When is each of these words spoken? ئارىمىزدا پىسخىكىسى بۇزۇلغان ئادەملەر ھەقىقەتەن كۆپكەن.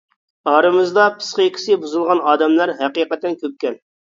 ئارىمىزدا 0.51 1.03
پىسخىكىسى 1.17 1.77
بۇزۇلغان 1.83 2.25
ئادەملەر 2.33 2.75
ھەقىقەتەن 2.81 3.39
كۆپكەن. 3.45 3.79